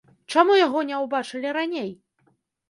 [0.35, 1.93] Чаму яго не ўбачылі раней?